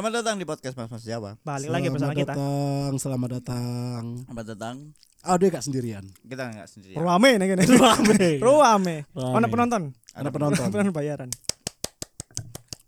[0.00, 1.36] Selamat datang di podcast Mas Mas Jawa.
[1.44, 2.32] Balik lagi bersama kita.
[2.32, 4.02] datang, selamat datang.
[4.24, 4.76] Selamat datang.
[5.28, 6.08] Aduh gak sendirian.
[6.24, 6.96] Kita nggak sendiri.
[6.96, 7.68] Ruame nih gini.
[7.68, 8.40] Ruame.
[8.40, 8.96] Rame.
[9.12, 9.92] Ono penonton.
[10.16, 10.72] Ada penonton.
[10.72, 11.28] Penonton bayaran.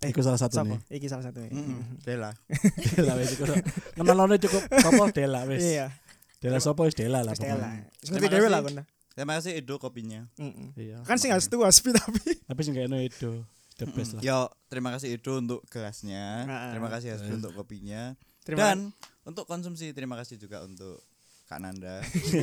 [0.08, 0.72] Iku salah satu Siapa?
[0.72, 0.80] nih.
[0.88, 1.44] Iki salah satu.
[1.52, 2.32] Mm-mm, Dela.
[2.96, 3.44] Dela wis iku.
[3.92, 5.60] Kenalane cukup apa Dela wis.
[5.68, 5.92] Iya.
[6.40, 7.92] Dela sopo wis Dela lah pokoknya.
[8.08, 8.52] Ngerti dhewe kasih.
[8.56, 8.76] lah kon.
[9.12, 10.32] Terima kasih Edo kopinya.
[10.40, 10.68] Heeh.
[10.80, 11.04] Iya.
[11.04, 12.40] Kan sing harus tuh aspi tapi.
[12.48, 13.44] Tapi sing kayaknya itu
[13.82, 14.22] the best lah.
[14.22, 14.38] Yo,
[14.70, 16.46] terima kasih Edo untuk gelasnya.
[16.46, 16.70] Ah.
[16.70, 18.14] Terima kasih Hasbi untuk kopinya.
[18.42, 18.78] Terima Dan
[19.22, 21.02] untuk konsumsi terima kasih juga untuk
[21.46, 22.00] Kak Nanda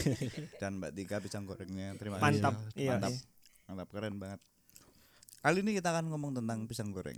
[0.62, 1.96] dan Mbak Tika pisang gorengnya.
[1.98, 2.40] Terima kasih.
[2.44, 2.56] Mantap.
[2.76, 2.92] Iya.
[2.96, 3.12] Mantap.
[3.12, 3.20] iya.
[3.66, 4.40] Mantap keren banget.
[5.40, 7.16] Kali ini kita akan ngomong tentang pisang goreng.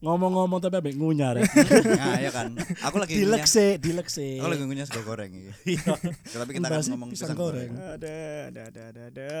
[0.00, 1.44] Ngomong-ngomong tapi ambek ngunyah rek.
[1.92, 2.56] Nah, ya kan.
[2.88, 3.48] Aku lagi Dilek ngunyah.
[3.48, 4.40] sih, dilek sih.
[4.40, 5.76] Aku lagi ngunyah sego goreng iki.
[5.76, 5.92] Iya.
[6.36, 7.72] Tapi kita akan ngomong pisang pisang goreng.
[7.72, 7.96] goreng.
[8.00, 8.16] Ada
[8.48, 9.32] ada ada ada ada.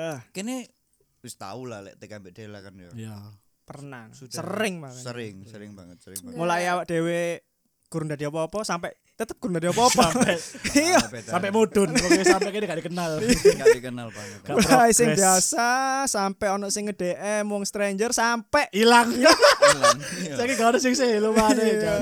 [1.20, 2.90] Wis tahu lah lek TK Mbak Dela kan ya.
[2.96, 3.16] Iya.
[3.62, 4.08] Pernah.
[4.10, 4.40] Sudah.
[4.40, 5.02] Sering banget.
[5.04, 6.36] Sering, sering banget, sering banget.
[6.36, 7.44] Mulai awak dhewe
[7.90, 10.14] kurang dadi apa-apa sampai tetep kurang dadi apa-apa.
[10.16, 10.34] Sampai
[10.80, 10.98] Iya.
[11.22, 13.10] Sampai mudun, pokoknya sampai kini gak dikenal.
[13.60, 14.38] Nggak dikenal banget.
[14.42, 15.68] Gak Mulai sing biasa
[16.08, 19.12] sampai ono sing nge-DM wong stranger sampai Hilang.
[19.12, 19.98] Hilang.
[20.40, 21.94] Saya gak ada sing sih lu mana Iya,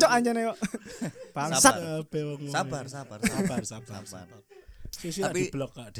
[0.00, 0.58] Cok anjane kok.
[1.36, 1.74] Bangsat.
[2.48, 4.40] Sabar, sabar, sabar, sabar, sabar.
[4.90, 5.92] Sisi Tapi- di blok kak.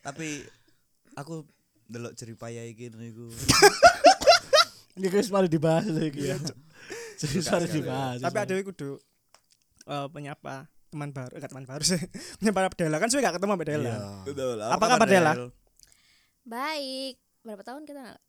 [0.00, 0.28] Tapi
[1.20, 1.44] aku
[1.86, 3.28] delok jeripaya iki niku.
[4.96, 6.36] Ini guys mari dibahas lagi ya.
[7.20, 8.18] Jadi mari dibahas.
[8.20, 8.90] Tapi ada kudu
[9.90, 12.02] eh penyapa teman baru, eh, teman baru sih.
[12.42, 13.86] Penyapa Dela kan sudah gak ketemu sama Dela.
[13.86, 13.98] Iya.
[14.26, 14.56] Betul.
[14.58, 15.32] Apa kabar, Dela?
[15.38, 15.48] Del?
[16.42, 17.14] Baik.
[17.46, 18.20] Berapa tahun kita nggak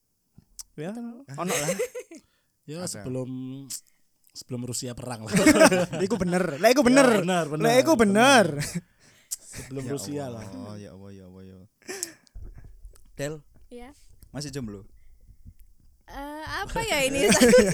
[0.79, 1.25] Ya, ketemu?
[1.35, 1.69] ono lah.
[2.69, 3.29] Ya sebelum
[4.31, 5.33] sebelum Rusia perang lah.
[6.05, 6.61] Iku bener.
[6.61, 7.25] Lah iku bener.
[7.25, 7.43] Ya.
[7.49, 8.61] Lah iku bener.
[9.27, 10.45] Sebelum Ya Rusia lah.
[10.45, 11.59] Allah, Ya Allah, ya Allah, ya.
[13.21, 13.37] Del,
[13.69, 13.93] Iya.
[14.33, 14.81] masih jomblo?
[16.09, 17.29] Eh, apa ya ini?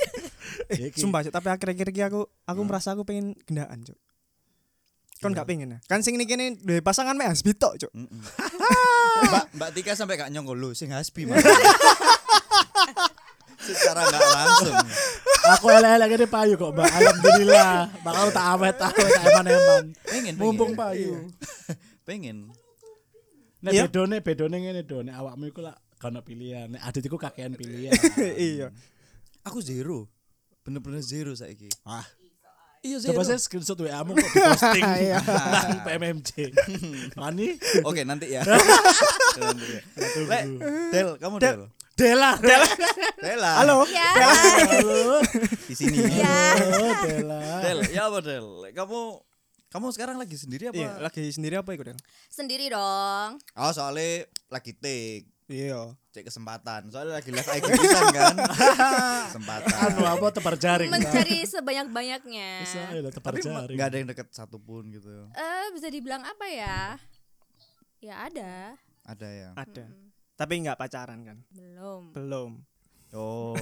[1.00, 3.96] Sumpah, Cuk, tapi akhir-akhir iki aku aku merasa aku pengen gendaan, Cuk.
[5.24, 5.80] Kon gak pengen ya?
[5.88, 7.92] Kan sing niki ini duwe pasangan mek Hasbi tok, Cuk.
[9.32, 11.42] Mbak Mbak Tika sampai gak nyongkol lu sing hasbi Mas.
[13.58, 14.76] Secara gak langsung.
[15.58, 16.92] Aku elek-elek ini payu kok, Mbak.
[16.92, 17.88] Alhamdulillah.
[18.04, 19.84] Bakal tak awet awet tak eman-eman.
[20.06, 21.32] Pengen, Mumpung payu.
[22.04, 22.52] Pengen.
[23.58, 23.84] Nek Iya.
[23.90, 26.70] bedone bedone ngene do, nek awakmu iku lah kono pilihan.
[26.78, 27.94] Nek adit iku kakean pilihan.
[28.38, 28.70] Iya.
[29.44, 30.06] Aku zero.
[30.62, 31.72] Bener-bener zero saiki.
[31.88, 32.04] Ah,
[32.86, 33.18] Iya zero.
[33.18, 36.30] coba saya screenshot WA-mu kok di posting nang PMMJ.
[37.18, 38.46] Mani Oke, nanti ya.
[39.42, 39.82] Nanti ya.
[40.30, 40.42] Lek,
[40.94, 41.62] Del, kamu Del.
[41.98, 42.38] Dela.
[42.38, 42.68] Dela.
[43.26, 43.52] Dela.
[43.58, 43.78] Halo.
[43.90, 44.08] Iya.
[44.14, 45.18] Halo.
[45.66, 45.98] Di sini.
[46.22, 47.40] Halo, Dela.
[47.66, 48.46] Del, ya apa Del?
[48.70, 49.00] Kamu
[49.68, 50.80] kamu sekarang lagi sendiri apa?
[50.80, 52.00] Iya, lagi sendiri apa iku, Del?
[52.32, 53.36] Sendiri dong.
[53.56, 55.28] Oh, soalnya lagi take.
[55.48, 55.96] Iya.
[56.12, 56.92] Cek kesempatan.
[56.92, 58.36] Soalnya lagi live IG pisan kan.
[59.32, 59.76] kesempatan.
[59.80, 60.92] Anu apa tebar jaring.
[60.92, 62.52] Mencari sebanyak-banyaknya.
[62.68, 63.76] Bisa ya tebar Tapi jaring.
[63.80, 65.08] nggak ada yang deket satupun gitu.
[65.32, 67.00] Eh, bisa dibilang apa ya?
[68.04, 68.76] Ya ada.
[69.08, 69.50] Ada ya.
[69.56, 69.86] Ada.
[70.36, 71.38] Tapi nggak pacaran kan?
[71.56, 72.12] Belum.
[72.12, 72.52] Belum.
[73.16, 73.56] Oh.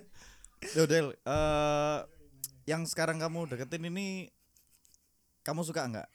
[0.78, 1.98] Yo Del, eh
[2.70, 4.30] yang sekarang kamu deketin ini
[5.50, 6.08] kamu suka nggak?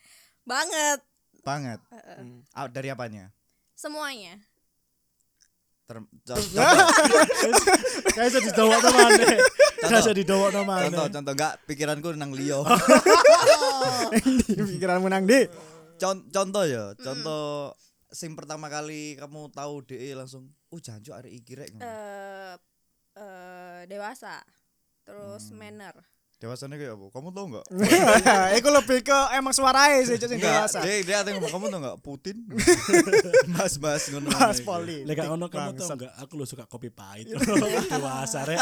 [0.48, 1.00] Banget.
[1.44, 1.80] Banget.
[1.92, 2.42] Hmm.
[2.56, 3.30] Ah, dari apanya?
[3.76, 4.40] Semuanya.
[5.86, 6.66] Ter contoh,
[8.10, 9.22] Kayak bisa didawak no mana.
[9.22, 10.84] Kayak no mana.
[10.90, 12.66] contoh, contoh enggak pikiranku nang Leo.
[14.74, 15.46] Pikiranmu nang di.
[15.96, 17.72] Con- contoh ya, contoh
[18.10, 22.56] sing pertama kali kamu tahu DE langsung, "Uh, janjuk arek iki rek." ngono." Eh
[23.16, 24.42] eh dewasa.
[25.06, 25.94] Terus manner.
[26.46, 27.06] Dewasanya kayak apa?
[27.10, 27.66] Kamu tahu enggak?
[28.62, 30.78] Iku lebih ke emang suarae sih Enggak, dewasa.
[30.86, 32.36] dia dia ada yang ngomong kamu tahu enggak Putin?
[33.58, 34.30] Mas-mas ngono.
[34.30, 34.62] Mas.
[34.62, 35.02] Poli.
[35.10, 37.34] Lek gak ngono kamu tau enggak aku lu suka kopi pahit.
[37.90, 38.62] Dewasa rek.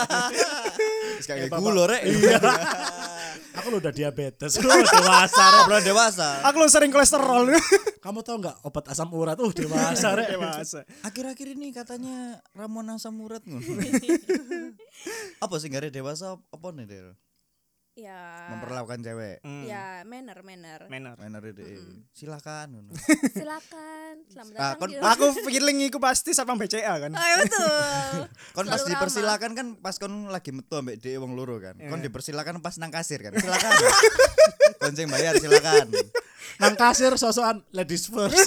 [1.28, 2.08] Kayak gulo rek.
[2.08, 2.40] Iya.
[3.60, 4.64] Aku lu udah diabetes.
[4.64, 5.64] Lu dewasa rek.
[5.68, 6.40] Belum dewasa.
[6.48, 7.52] Aku lu sering kolesterol.
[8.00, 9.36] Kamu tau enggak obat asam urat?
[9.44, 10.31] Uh, dewasa rek.
[10.31, 10.88] Dewasa.
[11.04, 13.60] Akhir-akhir ini katanya Ramon asam urat ngono.
[15.44, 17.12] apa sih gak ada dewasa apa nih Del?
[17.94, 18.50] Ya.
[18.50, 19.38] Memperlakukan cewek.
[19.45, 19.69] Hmm.
[19.69, 20.90] Ya, manner, manner.
[20.90, 21.13] Manner.
[21.13, 21.78] Mainer DE.
[22.10, 22.90] Silakan ngono.
[23.38, 24.13] Silakan.
[24.25, 27.13] Selamat Ah, datang kon- di Aku feeling iku pasti satpam BCA kan.
[27.13, 28.18] Oh, iya, betul.
[28.57, 31.78] Kon pas dipersilakan kan pas kon lagi metu ambek DE wong loro kan.
[31.78, 32.10] Kon Iya.
[32.10, 33.30] dipersilakan pas nang kasir kan.
[33.31, 33.72] Silakan.
[34.81, 35.94] kon sing bayar silakan.
[36.57, 38.42] Nang kasir sosokan ladies first.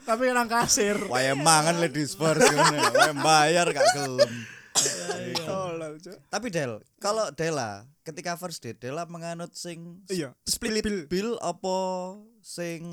[0.00, 0.96] Tapi nang kasir.
[1.06, 2.88] Wae mangan ladies first ngono.
[2.90, 4.32] Wae bayar gak gelem.
[5.80, 5.96] Tolol.
[6.28, 11.76] Tapi Del, kalau Dela ketika first date Dela menganut sing Iya, split bill, apa
[12.44, 12.84] sing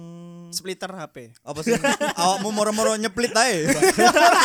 [0.55, 1.35] splitter HP.
[1.43, 1.75] apa sing
[2.23, 3.67] awakmu moro-moro nyeplit ae.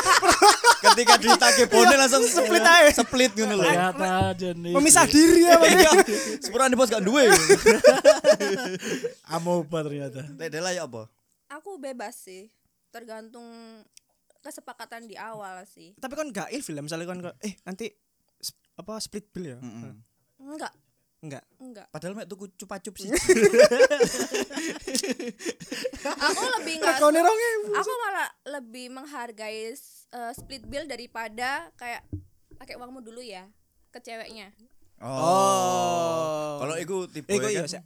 [0.91, 2.91] ketika ditagih bone langsung Split ae.
[2.91, 3.65] Split ngono lho.
[3.71, 5.55] Ternyata jenis Memisah diri ya.
[5.63, 5.91] Iya.
[6.43, 7.31] Sepurane bos gak duwe.
[9.31, 10.27] amoeba ternyata.
[10.51, 11.07] Dela ya apa?
[11.47, 12.51] Aku bebas sih.
[12.91, 13.47] Tergantung
[14.43, 15.95] kesepakatan di awal sih.
[16.03, 17.95] Tapi kan gak ilfil misalnya kan eh nanti
[18.77, 19.59] apa split bill ya?
[19.61, 19.95] Mm-mm.
[20.43, 20.73] Enggak,
[21.23, 21.45] Enggak.
[21.63, 21.87] enggak.
[21.95, 23.11] Padahal mek tuku cupa-cup sih.
[26.03, 27.79] Aku lebih enggak Rekone 2000.
[27.79, 28.29] Aku malah
[28.59, 29.71] lebih menghargai
[30.17, 32.03] uh, split bill daripada kayak
[32.59, 33.47] pakai uangmu dulu ya
[33.95, 34.51] ke ceweknya.
[35.03, 36.63] Oh.
[36.63, 37.83] Kalau iku tipe Iku kan iya.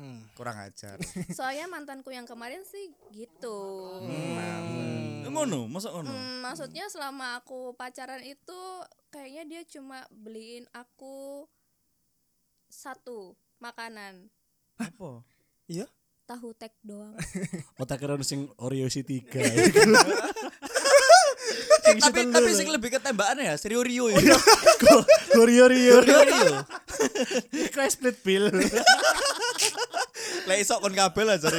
[0.00, 0.24] Hmm.
[0.32, 0.96] kurang ajar.
[1.36, 3.58] Soalnya mantanku yang kemarin sih gitu.
[4.00, 5.09] Hmm.
[5.30, 6.10] Ngono, masa ngono?
[6.10, 8.60] Hmm, maksudnya selama aku pacaran itu
[9.14, 11.46] kayaknya dia cuma beliin aku
[12.70, 14.30] satu makanan
[14.78, 15.22] Apa?
[15.70, 15.86] Iya.
[16.26, 17.14] tahu tek doang.
[17.82, 19.22] Otak kira sing Oreo si 3.
[21.98, 24.18] tapi tapi sing lebih ketembakan ya, Serio Rio ya.
[25.38, 26.02] Oreo Rio.
[26.02, 26.54] Rio Rio.
[27.50, 28.46] Iku split bill.
[30.46, 31.50] Lek iso kon kabel aja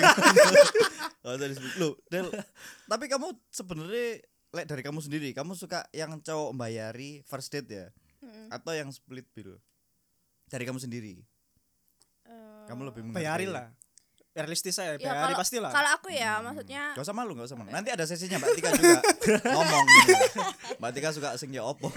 [1.21, 1.29] ring.
[1.29, 2.27] Oh, jadi lu, Del.
[2.91, 4.19] Tapi kamu sebenarnya
[4.51, 7.87] lek dari kamu sendiri, kamu suka yang cowok bayari first date ya?
[8.19, 8.49] Mm-mm.
[8.49, 9.55] Atau yang split bill?
[10.45, 11.21] Dari kamu sendiri.
[12.23, 13.53] Eh, Kamu lebih Bayari menghargai.
[13.53, 13.67] lah.
[14.31, 15.75] Realistis saya, ya, bayari pasti lah.
[15.75, 17.67] Kalau aku ya maksudnya Gak usah malu, gak usah malu.
[17.67, 18.99] Nanti ada sesinya Mbak Tika juga
[19.45, 19.83] ngomong.
[19.91, 20.13] gitu.
[20.79, 21.91] Mbak Tika suka sing ya opo.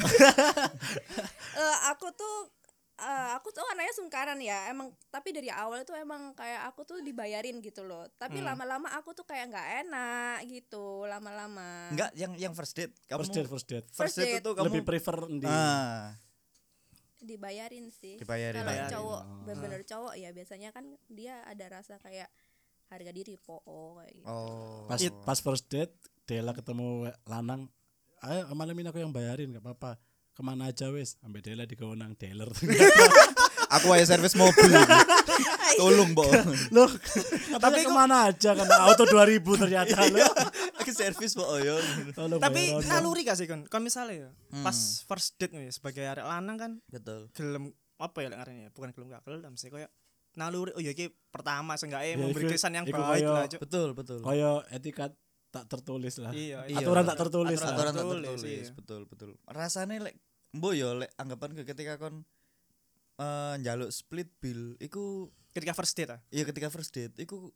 [1.54, 2.50] eh, aku tuh
[2.96, 6.98] eh, aku tuh anaknya sungkaran ya emang tapi dari awal itu emang kayak aku tuh
[6.98, 8.46] dibayarin gitu loh tapi Hmm.
[8.48, 12.94] lama-lama aku tuh kayak nggak enak gitu lama-lama Enggak, yang yang first date.
[13.04, 13.86] Kamu First date, first date.
[13.88, 14.40] first First date date.
[14.40, 16.14] itu kamu Lebih prefer di Ah,
[17.20, 18.58] dibayarin sih Dibayarin.
[18.58, 18.92] kalau Dibayarin.
[18.92, 19.38] cowok Oh.
[19.42, 22.28] bener-bener cowok ya biasanya kan dia ada rasa kayak
[22.86, 23.58] harga diri po
[23.96, 24.28] kayak gitu.
[24.28, 24.84] oh.
[24.86, 27.66] pas pas first date Dela ketemu lanang
[28.22, 29.96] ayo malam ini aku yang bayarin gak apa-apa
[30.34, 32.50] ke mana aja wes sampai Dela di kewenang dealer
[33.72, 34.70] Aku aja servis mobil.
[35.80, 36.22] Tolong, Bo.
[36.70, 36.86] loh
[37.64, 40.22] tapi ke mana aja kan auto 2000 ternyata loh
[40.78, 41.46] Aku servis, Bo.
[41.56, 41.74] Yo.
[42.12, 43.66] Tolong Tapi naluri gak sih kan?
[43.66, 44.62] Kan misalnya ya, Hmm.
[44.62, 47.26] pas first date nih sebagai arek lanang kan Betul.
[47.32, 48.70] gelem apa ya lek ngarane ya?
[48.70, 49.90] Bukan gelem gak gelem sih kayak
[50.34, 53.46] naluri oh ya iki pertama seenggaknya Ya, memberi kesan yang baik lah.
[53.48, 54.18] Betul, betul.
[54.20, 55.14] kaya etikat
[55.54, 56.82] tak tertulis lah Iya, Iya.
[56.82, 58.66] aturan tak tertulis Aturan aturan tak tertulis, iya.
[58.74, 59.30] betul, betul.
[59.46, 60.18] Rasanya lek
[60.50, 62.26] mbo yo lek anggapan ke ketika kon
[63.14, 66.20] eh njaluk split bill iku Ketika first date ah.
[66.34, 67.54] iya ketika first date iku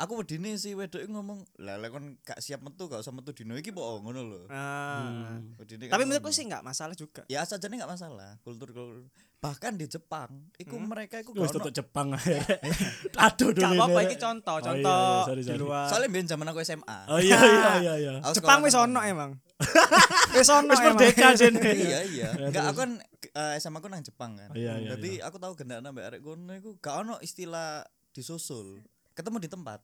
[0.00, 3.52] aku wedine si wedok ngomong lah lek kon gak siap metu gak usah metu dino
[3.52, 4.40] iki po ngono lho.
[4.48, 5.04] Ah.
[5.04, 5.52] Hmm.
[5.56, 7.20] Wedine kan Tapi menurutku sih nggak masalah juga.
[7.26, 9.04] ya saja nggak masalah kultur kultur
[9.36, 10.84] bahkan di Jepang iku Hmm.
[10.86, 12.44] mereka iku gak ono- Jepang akhirnya.
[13.24, 13.60] Aduh dulu.
[13.62, 14.06] Gak apa-apa ini.
[14.06, 15.60] iki contoh, Oh, iya, contoh iya, sorry, di sorry.
[15.60, 15.84] luar.
[15.86, 18.12] soalnya biyen zaman aku SMA Oh iya iya iya iya.
[18.20, 19.30] Aku Jepang wis ono emang.
[20.34, 20.92] Wis ono Wis emang.
[20.94, 21.60] merdeka sini.
[21.86, 22.70] iya iya Ya, enggak terus.
[22.70, 22.90] aku kan
[23.32, 26.52] eh, SMA aku nang Jepang kan Iya, iya, jadi aku tahu gendaan ambek arek kono
[26.52, 27.80] iku gak ono istilah
[28.10, 28.80] disusul
[29.20, 29.80] ketemu di tempat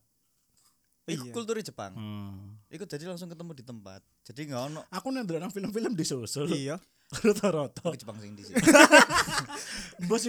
[1.06, 1.33] Iku Iya.
[1.38, 1.94] kultur Jepang.
[1.94, 2.59] Hmm.
[2.67, 4.03] Iku jadi langsung ketemu di tempat.
[4.27, 6.50] Jadi nggak ono Aku nih nang film-film disusul.
[6.50, 6.83] Iya.
[7.15, 8.59] Aku Jepang sing di sini.
[10.11, 10.27] Bos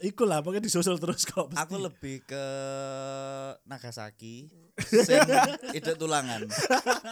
[0.00, 1.48] iku lah pokoknya disusul terus kok.
[1.52, 1.56] pasti.
[1.56, 2.44] aku lebih ke
[3.64, 4.48] Nagasaki.
[5.08, 5.20] Sing
[5.72, 6.44] ide tulangan.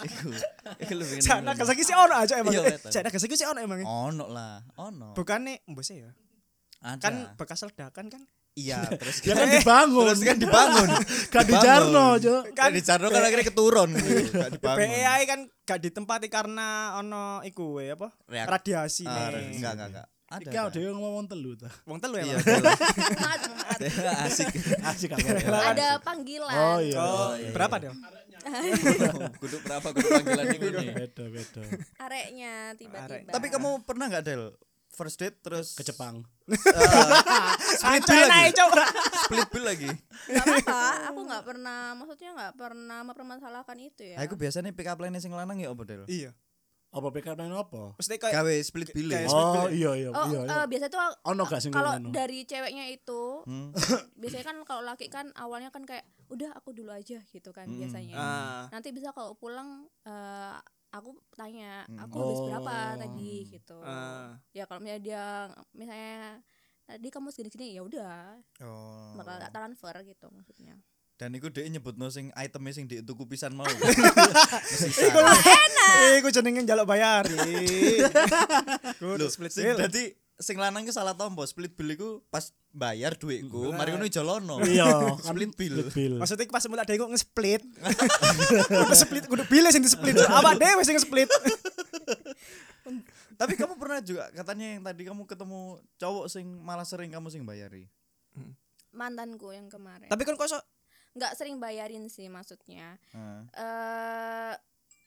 [0.04, 0.28] Iku.
[0.76, 2.52] Iku lebih Cak Nagasaki sih ono aja emang.
[2.52, 2.92] Iya, Eh.
[2.92, 3.84] Cak Nagasaki sih ono emang.
[3.84, 5.12] Ono lah, ono.
[5.16, 6.12] Bukannya mbose ya.
[6.80, 7.00] Ada.
[7.00, 8.22] Kan bekas ledakan kan.
[8.60, 10.04] Iya, terus Ya kan dibangun.
[10.08, 10.88] Terus kan dibangun.
[11.28, 11.62] Kan di Dibangun.
[11.62, 12.34] Jarno, Jo.
[12.50, 14.10] Kan di Jarno kan akhirnya keturun gitu.
[14.36, 14.78] Gak dibangun.
[14.82, 18.08] PEI kan gak ditempati karena ono iku we apa?
[18.26, 19.54] Radiasi Ah, nih.
[19.54, 20.08] enggak enggak enggak.
[20.28, 20.44] Ada.
[20.44, 20.68] Iki ada.
[20.70, 21.72] dhewe ngomong telu ta.
[21.84, 22.36] Wong telu Iya.
[22.36, 23.80] Maaf, maaf.
[24.28, 24.46] asik.
[24.82, 25.24] Asik aku.
[25.48, 26.98] ada panggilan Oh iya.
[26.98, 27.96] Oh, iya, berapa dong?
[29.38, 30.86] Kudu berapa kudu panggilan iku nih.
[30.94, 31.62] Beda beda.
[31.98, 34.52] areknya tiba-tiba Tapi kamu pernah nggak Del?
[34.90, 36.26] First date terus Ke Jepang.
[37.78, 38.50] split bill lagi.
[39.20, 39.90] Split bill lagi.
[40.26, 40.78] Gak apa-apa,
[41.08, 44.16] aku nggak pernah, maksudnya nggak pernah mempermasalahkan itu ya.
[44.16, 46.04] Nah, aku biasanya pick up line sing lanang ya apa Del?
[46.06, 46.32] Iya.
[46.88, 47.92] Apa PK main apa?
[48.00, 49.12] Mesti kayak Gawe split bill.
[49.28, 50.40] Oh iya iya Oh, iya.
[50.40, 50.56] iya.
[50.56, 53.76] eh, biasanya tuh Ono gak sing kalau dari ceweknya itu, Hmm.
[54.20, 57.76] biasanya kan kalau laki kan awalnya kan kayak udah aku dulu aja gitu kan Hmm.
[57.76, 58.16] biasanya.
[58.16, 58.64] Ah.
[58.72, 60.56] Nanti bisa kalau pulang eh,
[60.90, 61.96] aku tanya, Hmm.
[62.00, 62.96] aku habis berapa Oh.
[62.98, 63.76] tadi gitu.
[63.80, 64.36] Ah.
[64.50, 65.24] Ya kalau misalnya dia
[65.70, 66.42] misalnya
[66.82, 69.12] tadi kamu segini-segini ya udah Oh.
[69.14, 70.76] bakal tak transfer gitu maksudnya.
[71.18, 73.66] Dan iku dhek nyebutno sing itemnya sing dhek tuku pisan mau.
[76.18, 77.36] Iku jenenge njaluk bayari.
[78.98, 83.18] Kudu Loh, split sing dadi sing lanang ki salah tompo split bill iku pas bayar
[83.18, 84.86] duitku mari ngono jolono Iya,
[85.26, 86.14] kan split bill split bill.
[86.22, 87.62] Maksudnya pas mulai ada kok nge-split.
[88.70, 90.14] Kudu split kudu bilih sing di-split.
[90.14, 91.26] Awak dhewe sing nge-split.
[93.38, 97.46] tapi kamu pernah juga katanya yang tadi kamu ketemu cowok sing malah sering kamu sing
[97.46, 97.86] bayari
[98.90, 100.50] mantanku yang kemarin Tapi kan kok
[101.14, 103.40] nggak sering bayarin sih maksudnya Heeh.
[103.54, 104.54] eh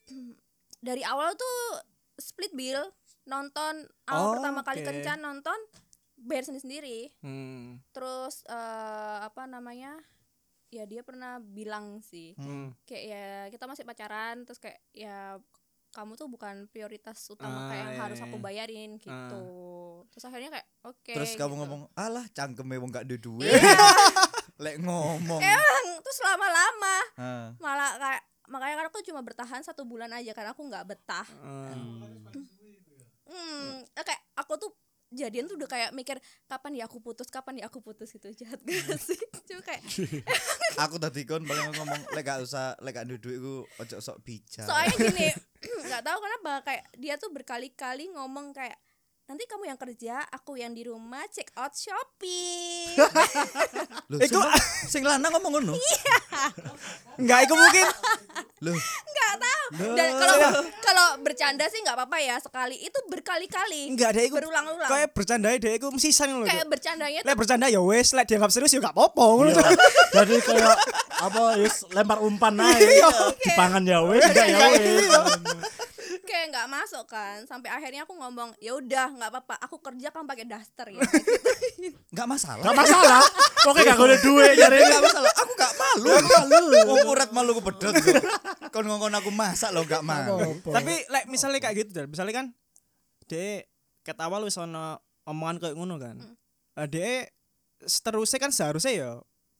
[0.87, 1.83] dari awal tuh
[2.17, 2.79] split bill
[3.25, 4.87] nonton awal Oh, pertama kali oke.
[4.87, 5.59] kencan nonton
[6.17, 7.81] bayar sendiri sendiri hmm.
[7.91, 9.97] terus eh apa namanya
[10.69, 12.85] ya dia pernah bilang sih hmm.
[12.85, 15.35] kayak ya kita masih pacaran terus kayak ya
[15.91, 18.25] kamu tuh bukan prioritas utama Ah, kayak yang iya, harus iya.
[18.29, 19.43] aku bayarin gitu
[20.07, 21.59] terus akhirnya kayak oke terus kamu gitu.
[21.65, 23.59] ngomong alah cangkeme wong gak ada duit Iya.
[24.63, 27.45] lek ngomong Emang, terus lama-lama Heeh.
[27.59, 32.21] malah kayak makanya kan aku cuma bertahan satu bulan aja karena aku nggak betah hmm
[33.31, 34.71] eh, kayak aku tuh
[35.11, 36.15] jadian tuh udah kayak mikir
[36.47, 38.31] kapan ya aku putus kapan ya aku putus gitu.
[38.31, 39.19] Jahat gak sih?
[39.43, 39.83] Cuma kayak
[40.87, 44.63] aku tadi kon paling ngomong lek gak usah lek gak duit ku ojo sok bijak.
[44.63, 45.27] Soalnya gini
[45.91, 48.79] nggak tahu kenapa kayak dia tuh berkali-kali ngomong kayak
[49.23, 52.99] nanti kamu yang kerja aku yang di rumah check out shopping
[54.11, 54.59] Loh, Iku- sumpah,
[54.91, 55.73] sing lanang ngomong ngono
[57.15, 57.85] Enggak, iku mungkin
[58.59, 60.35] Loh, nggak tahu dan kalau
[60.83, 64.35] kalau bercanda sih nggak apa-apa ya sekali itu berkali-kali enggak ada iku.
[64.37, 66.43] berulang-ulang Kayak bercandai deh iku mesisan lho.
[66.43, 69.49] kayak bercandanya tuh Lek bercanda ya wes, lek dianggap serius ya gak apa-apa ngono.
[69.49, 69.63] Iya.
[70.13, 70.75] Jadi kayak
[71.23, 72.83] apa yus lempar umpan aja.
[73.41, 74.81] Dipangan ya wes, enggak ya wes.
[76.41, 80.25] Kayak nggak masuk kan sampai akhirnya aku ngomong ya udah nggak apa-apa aku kerja kan
[80.25, 80.97] pakai daster ya
[82.09, 83.21] gak masalah Gak masalah.
[83.61, 84.77] Pokoknya gak boleh duit nyari.
[84.89, 88.17] gak masalah aku gak malu malu wong urat malu kepedot kok.
[88.73, 92.45] kon ngomong aku masak lo gak malu Tapi lek misalnya kayak gitu, misalnya kan
[93.29, 93.69] de
[94.01, 94.97] ket awal wis ono
[95.29, 96.17] omongan kayak ngono kan.
[96.17, 96.89] Hmm.
[96.89, 97.29] de
[97.85, 99.11] seterusnya kan seharusnya ya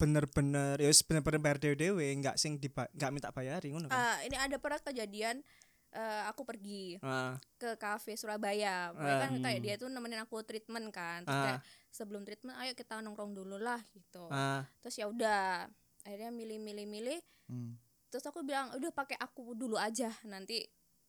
[0.02, 4.02] bener-bener ya wis bener-bener bayar dewe-dewe enggak sing diba enggak minta bayari ngono kan.
[4.02, 5.46] Ah, ini ada pernah kejadian
[5.92, 9.44] eh, aku pergi Ah, ke cafe Surabaya Pokoknya kan Hmm.
[9.44, 11.46] kayak dia tuh nemenin aku treatment kan terus Ah.
[11.50, 15.68] kayak sebelum treatment ayo kita nongkrong dulu lah gitu ah, terus ya udah
[16.02, 17.76] akhirnya milih-milih-milih Hmm.
[18.08, 20.64] terus aku bilang udah pakai aku dulu aja nanti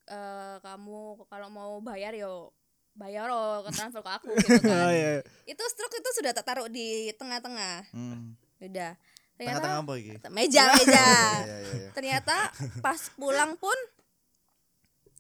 [0.05, 2.51] eh, kamu kalau mau bayar yo
[2.93, 5.23] bayar lo ke transfer ke aku gitu Oh, kan iya.
[5.45, 8.35] itu struk itu sudah tak taruh di tengah-tengah Hmm.
[8.59, 8.99] udah
[9.33, 11.07] ternyata apa iki meja meja
[11.41, 11.89] Iya, iya, iya.
[11.93, 12.37] ternyata
[12.79, 13.75] pas pulang pun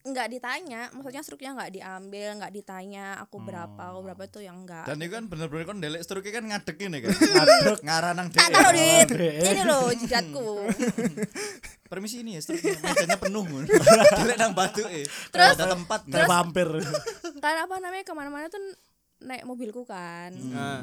[0.02, 4.82] nggak ditanya maksudnya struknya nggak diambil nggak ditanya aku berapa aku berapa itu yang enggak
[4.82, 7.14] dan itu kan bener-bener kon delek struknya kan ngadek ini kan.
[7.38, 7.78] Ngadek.
[7.86, 8.86] ngaranang tak dek taruh di
[9.46, 10.48] ini loh jidatku.
[11.92, 13.46] Permisi ini ya struknya mejanya penuh
[14.18, 16.68] delek nang batu eh Terus- ada tempat Kayak vampir.
[17.38, 18.58] kan apa namanya ke mana-mana tuh
[19.22, 20.34] naik mobilku kan.
[20.50, 20.82] Ah.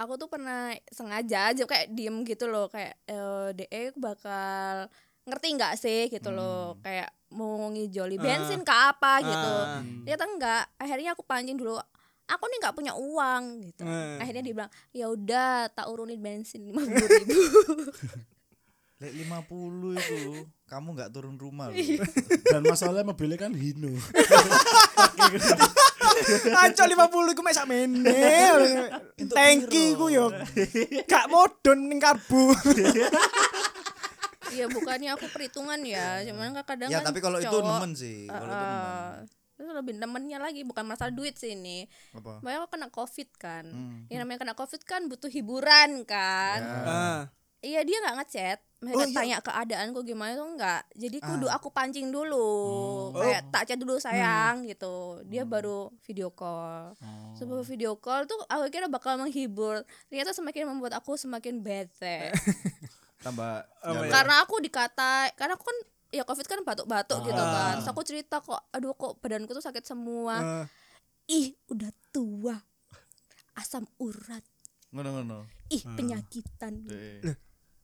[0.00, 3.68] aku tuh pernah sengaja aja kayak diem gitu loh kayak eh de
[4.00, 4.88] bakal
[5.28, 6.08] ngerti nggak sih?
[6.08, 6.80] gitu loh.
[6.80, 7.12] Kayak
[7.80, 9.80] mau ngijoli bensin ke apa gitu Ah.
[10.04, 11.80] ternyata enggak akhirnya aku pancing dulu
[12.26, 14.20] aku nih nggak punya uang gitu Eh.
[14.20, 17.40] akhirnya dia bilang ya udah tak urunin bensin lima puluh ribu
[19.00, 20.20] lek 50 itu
[20.68, 21.76] kamu nggak turun rumah loh
[22.44, 23.96] Dan masalahnya mobilnya kan Hino.
[26.52, 28.12] Ancol 50 iku mek sak mene.
[29.26, 30.28] Tangki iku yo.
[31.08, 32.52] Gak modon ning karbu.
[34.52, 38.26] ya bukannya aku perhitungan ya cuman kan kadang ya kan tapi kalau itu nemen sih
[38.26, 39.38] kalau itu nemen.
[39.60, 41.84] Terus lebih nemennya lagi bukan masalah duit sih ini.
[42.16, 42.40] Apa?
[42.40, 43.68] Makanya aku kena covid kan.
[43.68, 44.08] Hmm.
[44.08, 46.58] yang namanya kena covid kan butuh hiburan kan.
[46.64, 46.80] Ya.
[46.88, 47.20] Ah.
[47.60, 48.58] iya dia nggak ngechat.
[48.80, 49.12] Mereka Oh, iya.
[49.12, 51.60] tanya keadaanku gimana tuh enggak jadi kudu Ah.
[51.60, 52.40] aku pancing dulu.
[53.12, 53.20] Oh.
[53.20, 55.20] kayak tak chat dulu sayang gitu.
[55.28, 56.96] Dia baru video call.
[56.96, 57.36] Oh.
[57.36, 59.84] sebuah video call tuh aku kira bakal menghibur.
[60.08, 62.32] Ternyata semakin membuat aku semakin bete
[63.20, 64.10] tambah Oh, iya.
[64.10, 65.78] karena aku dikata karena aku kan
[66.10, 67.50] ya covid kan batuk-batuk gitu Ah.
[67.50, 70.64] kan terus aku cerita kok aduh kok badanku tuh sakit semua Ah.
[71.26, 72.56] ih udah tua
[73.54, 74.42] asam urat
[74.90, 77.36] ngono-ngono ih penyakitan Dek.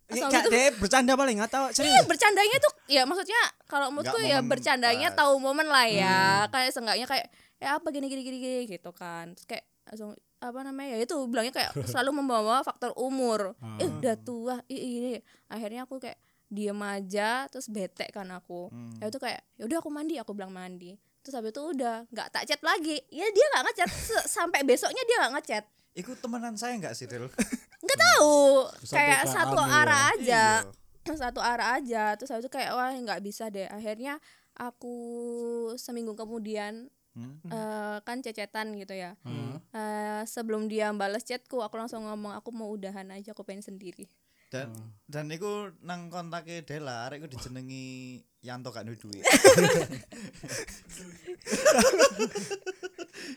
[0.07, 2.07] Ini Asal gak itu- deh bercanda paling atau Iya serius.
[2.07, 5.19] bercandanya tuh ya maksudnya kalau menurutku ya bercandanya pas.
[5.19, 7.27] tahu momen lah ya kayak seenggaknya kayak
[7.57, 11.17] ya apa gini gini gini gini gitu kan Terus kayak langsung apa namanya ya itu
[11.29, 13.57] bilangnya kayak selalu membawa faktor umur.
[13.81, 15.13] Eh udah tua ih ini
[15.49, 18.71] akhirnya aku kayak diem aja terus bete kan aku.
[18.71, 18.95] Hmm.
[19.03, 20.95] ya itu kayak ya udah aku mandi aku bilang mandi.
[21.27, 23.03] Terus habis itu udah nggak tak chat lagi.
[23.11, 23.91] Ya dia nggak ngechat.
[24.31, 25.65] Sampai besoknya dia nggak ngechat.
[25.97, 27.27] Iku temenan saya nggak sih Del?
[27.85, 28.71] nggak tahu.
[28.87, 29.79] Kayak satu ya.
[29.83, 30.45] arah aja.
[30.63, 31.17] Iya.
[31.27, 32.15] satu arah aja.
[32.15, 33.67] Terus habis itu kayak wah nggak bisa deh.
[33.67, 34.23] Akhirnya
[34.55, 34.95] aku
[35.77, 37.41] seminggu kemudian Hmm.
[37.49, 39.57] eh, kan cecetan gitu ya Hmm.
[39.73, 44.05] Eh, sebelum dia balas chatku aku langsung ngomong aku mau udahan aja aku pengen sendiri
[44.47, 44.95] Dan Hmm.
[45.09, 49.27] dan iku nang kontake Dela arek iku dijenengi Yanto gak duit.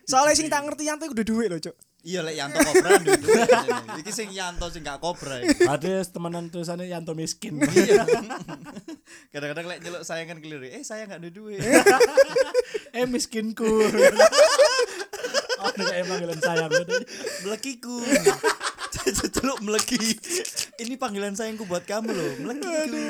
[0.06, 1.74] Soalnya sing tak ngerti Yanto udah duit loh, Cuk.
[2.00, 3.20] Iya lek Yanto kobra duit.
[4.00, 5.44] Iki sing Yanto sing gak kobra.
[5.44, 7.60] Ada temenan tulisannya Yanto miskin.
[7.60, 8.08] Iya.
[9.36, 10.64] Kadang-kadang lek nyeluk sayang kan keliru.
[10.64, 11.60] Eh sayang gak duwe duit.
[12.98, 13.68] eh miskinku.
[15.60, 16.72] oh, kayak panggilan sayang.
[17.44, 18.00] Melekiku.
[19.36, 20.00] Celuk meleki.
[20.80, 22.32] Ini panggilan sayangku buat kamu loh.
[22.48, 23.04] Melekiku.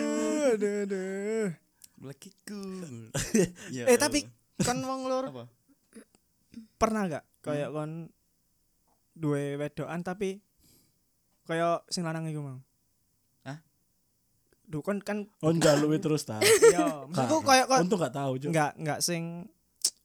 [0.57, 1.47] Aduh, aduh.
[2.01, 2.63] Melekiku.
[3.69, 4.25] Ya Eh tapi
[4.65, 5.29] kan wong lur
[6.79, 8.07] pernah gak kayak kon
[9.19, 10.39] duwe wedokan tapi
[11.43, 12.59] kayak sing lanang iku mang.
[13.43, 13.59] Hah?
[14.63, 15.51] Duh kon kan Oh
[15.99, 16.39] terus ta.
[16.71, 18.49] ya maksudku kayak kon Untung gak tahu juga.
[18.55, 19.51] enggak enggak sing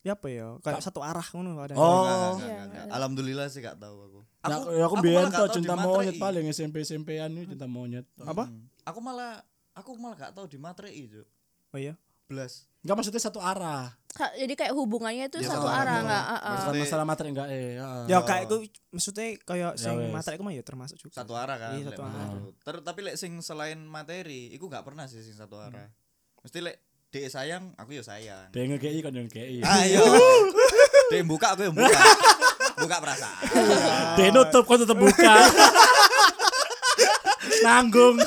[0.05, 1.79] ya apa ya kayak satu arah ngono ada.
[1.79, 2.37] Oh.
[2.43, 2.93] Iya.
[2.93, 4.21] Alhamdulillah sih gak tahu aku.
[4.45, 8.05] Nah, ya aku malah biyen tau tahu cinta monyet paling SMP SMP-an ini cinta monyet.
[8.21, 8.45] Apa?
[8.51, 8.69] Hmm.
[8.85, 9.41] Aku malah
[9.73, 11.25] aku malah gak tahu di matrei Cuk.
[11.73, 11.97] Oh iya.
[12.27, 12.67] Belas.
[12.81, 13.97] Enggak maksudnya satu arah.
[14.11, 15.83] Ka- jadi kayak hubungannya itu Ya, satu arah.
[15.83, 16.37] arah nggak ah, ah.
[16.37, 17.75] Bukan Maksudnya- masalah materi enggak eh.
[17.75, 18.07] ya.
[18.07, 18.55] Ya kayak iku
[18.91, 21.13] maksudnya kayak Ya sing materi iku mah ya termasuk juga.
[21.17, 21.73] Satu arah kan.
[21.75, 22.27] Iya, satu arah.
[22.61, 25.89] Ter- tapi lek sing selain materi, iku gak pernah sih sing satu arah.
[26.41, 26.77] Mesti lek
[27.09, 28.49] dek sayang, aku ya sayang.
[28.51, 29.59] Dia ngekei kan yang ngekei.
[29.63, 30.03] Ayo.
[31.09, 32.01] Dek buka aku yang buka.
[32.77, 33.43] Buka perasaan.
[34.15, 35.35] Dia nutup kok tetep buka.
[37.63, 38.19] Nanggung.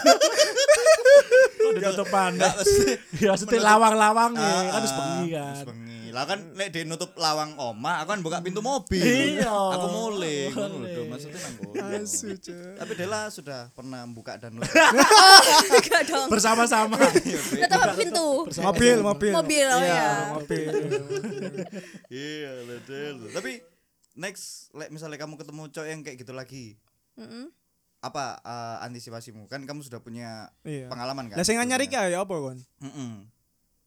[1.79, 2.31] Ditutupan.
[2.33, 5.63] Enggak mesti Ya maksudnya lawang-lawang Ah, kan harus ah, bengi kan.
[5.65, 5.95] bengi.
[6.07, 9.03] Lah kan lek dia nutup lawang oma, aku kan buka pintu mobil.
[9.37, 9.53] Iya.
[9.75, 11.55] Aku mulai ngono lho, maksudnya nang.
[11.99, 12.33] Asu.
[12.73, 14.71] Tapi Dela sudah pernah buka dan nutup.
[15.69, 16.97] Enggak dong Bersama-sama.
[17.51, 19.31] tetap apa pintu Mobil, mobil.
[19.31, 20.69] mobil oh Iya, ya mobil.
[22.07, 22.51] Iya,
[22.83, 23.17] Del.
[23.29, 23.51] Tapi
[24.15, 26.65] next lek misalnya kamu ketemu cowok yang kayak gitu lagi,
[27.13, 27.53] Mm-mm.
[27.99, 29.45] Apa eh, antisipasimu?
[29.45, 30.87] Kan kamu sudah punya Iya.
[30.87, 31.35] pengalaman kan?
[31.35, 32.07] Lah sing sebelumnya?
[32.07, 32.57] ya apa kon?
[32.79, 33.25] Mm-mm.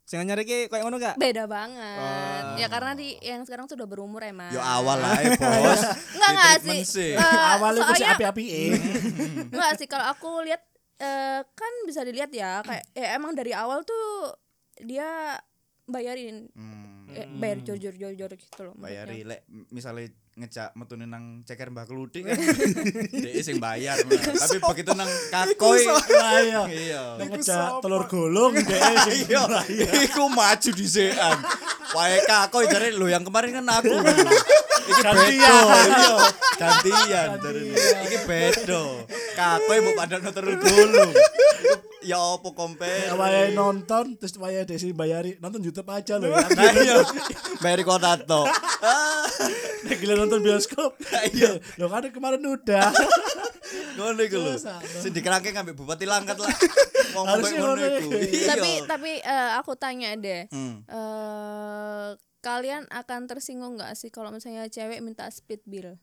[0.02, 1.14] Sing anyar iki kayak ngono gak?
[1.16, 5.82] beda banget ya karena di yang sekarang sudah berumur emang Yo awal lah ya, Bos.
[6.10, 6.80] Enggak enggak sih.
[6.82, 7.12] sih.
[7.14, 8.70] Eh, Awalnya gue si soalnya api-api eh.
[9.54, 10.66] enggak sih kalau aku lihat
[10.98, 14.34] eh, kan bisa dilihat ya kayak ya emang dari awal tuh
[14.82, 15.38] dia
[15.84, 16.99] bayarin Hmm.
[17.16, 19.26] Eh, bayar jor jor jor jor gitu loh maksudnya.
[19.26, 19.40] lek
[19.74, 20.08] misalnya
[20.40, 22.38] ngejak metune nang ceker Mbah Keludi kan
[23.22, 25.84] dhek sing bayar tapi begitu nang kakoi.
[25.84, 26.62] iya.
[26.70, 27.02] iya.
[27.18, 29.44] Ngejak telur gulung deh sing iya.
[30.06, 31.38] iku maju dhisekan
[31.92, 33.90] wae kakoi jare lho yang kemarin kan aku.
[34.90, 35.58] Iki bedo iya.
[36.56, 37.62] Gantian jare.
[38.06, 38.82] Iki bedo
[39.34, 45.60] kakoi mbok padha telur Iku ya opo compare Waya nonton terus waya desi bayari nonton
[45.60, 46.32] YouTube aja loh.
[46.58, 47.04] nah iya
[47.60, 48.42] bayar kota to
[49.84, 50.96] Nek gila nonton bioskop.
[51.32, 51.60] Iya.
[51.76, 52.88] Lo kan kemarin udah.
[53.70, 54.56] ngono iku lho
[54.98, 56.50] sing dikerangke ngambil bupati langkat lah
[57.14, 58.10] ngomong ngono iku.
[58.16, 58.46] Iya.
[58.50, 60.82] tapi tapi eh, aku tanya deh Hmm.
[60.88, 62.08] eh
[62.40, 66.00] kalian akan tersinggung nggak sih kalau misalnya cewek minta speed bill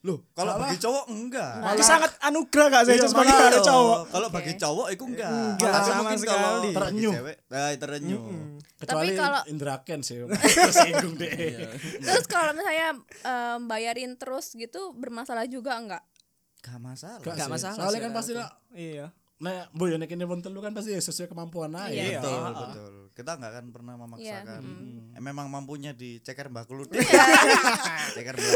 [0.00, 1.52] Loh, kalau bagi cowok enggak.
[1.70, 4.00] Itu sangat anugerah gak saya Iya, sebagai malah cowok.
[4.08, 5.28] Kalau bagi cowok itu enggak.
[5.30, 6.40] Enggak, Tapi sama mungkin sekali.
[6.40, 7.12] kalau Terenyuh.
[7.14, 8.22] cewek, nah, terenyuh.
[8.76, 10.16] Kecuali kalau- Indra Ken sih.
[10.24, 11.28] Tersinggung deh.
[12.00, 16.00] terus kalau misalnya em, bayarin terus gitu bermasalah juga enggak
[16.60, 17.20] Gak masalah.
[17.20, 17.50] Gak sih.
[17.50, 18.48] masalah Soalnya kan pasti lah.
[18.70, 19.06] Iya.
[19.38, 21.88] Nah, bu ya nek ini wonten lu kan pasti ya sesuai kemampuan aja.
[21.90, 22.20] Iya.
[22.20, 22.48] Betul, Iya.
[22.50, 22.92] betul.
[23.20, 24.62] Kita enggak akan pernah memaksakan.
[24.64, 26.96] Iya, Eh, memang mampunya di ceker Mbak Keludi.
[28.16, 28.52] ceker Mbak.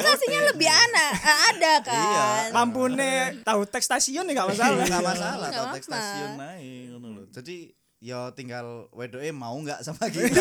[0.00, 3.12] sensasinya lebih anak eh, ada kan Mampune
[3.44, 4.80] tahu teks stasiun ya gak masalah.
[4.80, 6.88] Enggak masalah Nggak kalau teks stasiun naik.
[7.36, 7.56] Jadi
[7.98, 10.32] ya tinggal wedoke mau enggak sama kita.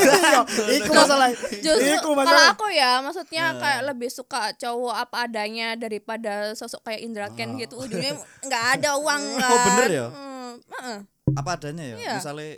[0.77, 1.27] Iku masalah.
[1.59, 7.27] Justru kalau aku ya maksudnya kayak lebih suka cowok apa adanya daripada sosok kayak Indra
[7.35, 8.15] Ken gitu ujungnya
[8.47, 9.51] nggak ada uang kan.
[9.51, 10.07] Oh, bener ya?
[10.07, 10.97] Hmm, heeh.
[11.35, 11.97] Apa adanya ya?
[11.99, 12.13] Iya.
[12.15, 12.49] Misalnya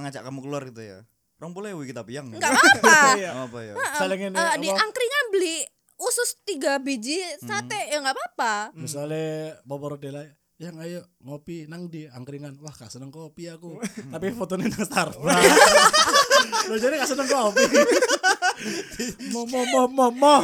[0.00, 0.98] ngajak kamu keluar gitu ya.
[1.38, 2.30] Rong boleh kita piang.
[2.30, 2.98] nggak apa-apa.
[3.46, 3.74] Apa ya?
[3.98, 4.80] Saling ini Eh, di apa?
[4.80, 5.56] angkringan beli
[5.94, 8.54] usus tiga biji sate ya nggak apa-apa.
[8.74, 12.54] Misalnya Bobo Rodela yang ayo ngopi nang di angkringan.
[12.62, 13.82] Wah gak seneng kopi aku.
[13.82, 15.26] Tapi fotonya nang Starbucks.
[16.70, 17.62] Lo jadi gak seneng kopi.
[19.34, 20.40] Mau mau mau mau mau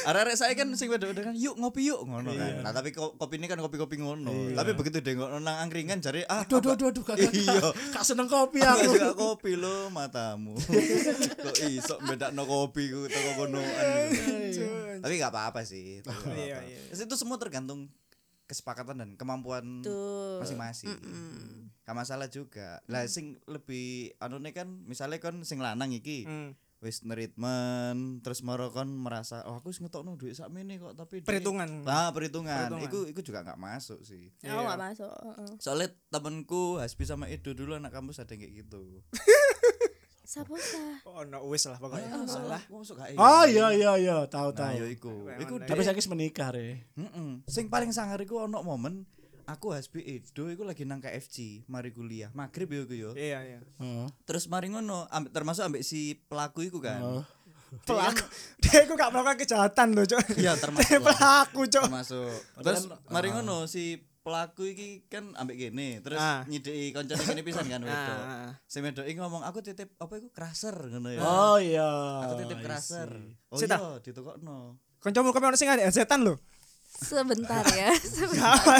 [0.00, 2.60] Arek-arek saya kan sing wedok kan yuk ngopi yuk ngono kan.
[2.60, 4.52] Nah, tapi ko- kopi ini kan kopi-kopi ngono.
[4.52, 7.70] Tapi begitu dia ngono nang angkringan jare ah aduh aduh aduh gak- Iya.
[7.90, 10.54] gak seneng kopi Aku aku suka kopi lo matamu.
[11.44, 13.84] Kok iso bedakno kopi ku toko konoan.
[14.98, 16.00] Tapi gak apa-apa sih.
[16.28, 16.80] Iya, iya.
[16.88, 17.88] Terus Itu semua tergantung
[18.44, 19.82] kesepakatan dan kemampuan
[20.38, 20.92] masing-masing.
[21.80, 22.80] Gak masalah juga.
[22.84, 26.52] Lah sing lebih anune kan misalnya kan sing lanang iki Hmm.
[26.78, 31.26] Wis treatment terus moro kon merasa oh aku wis ngetokno duit sak mene kok tapi
[31.26, 31.82] Perhitungan.
[31.82, 32.86] nah perhitungan, Perhitungan.
[32.86, 35.50] iku iku juga nggak masuk sih aku nggak masuk heeh.
[35.58, 38.82] soalnya temenku Hasbi sama Edo dulu anak kampus ada yang kayak gitu
[40.28, 41.00] Siapa sah?
[41.08, 42.12] Oh, no wis lah pokoknya.
[42.12, 42.60] Ah, Salah.
[42.68, 44.92] masuk Oh iya iya iya, tahu nah yo tahu.
[44.92, 45.64] iku Kayak iku mana?
[45.64, 46.84] Tapi kis menikah re.
[47.00, 47.40] Mm-mm.
[47.48, 49.08] Sing paling sangar iku ono momen
[49.48, 53.58] aku Hasbi Edo iku lagi nang KFC mari kuliah maghrib yo iku yo Iya, iya.
[53.74, 54.06] Heeh.
[54.22, 57.24] terus mari ngono ambek termasuk ambek si pelaku iku kan Oh.
[57.82, 58.24] Pelaku.
[58.62, 60.40] Dia iku gak melakukan kejahatan loh, Cok.
[60.40, 61.00] iya termasuk.
[61.02, 61.84] Pelaku, Cok.
[61.84, 66.44] termasuk terus kan- mari ngono si pelaku iki kan ambek gini terus Ah.
[66.44, 68.52] nyidiki koncone kene pisan kan wedok Ah.
[68.62, 71.88] si wedok iki ngomong aku titip apa iku kraser ngono ya Oh iya.
[72.22, 73.08] aku titip kraser
[73.48, 76.36] oh iya ditukokno Kancamu kemarin sing ada setan lho.
[76.88, 77.92] Sebentar ya.
[77.92, 78.74] Apa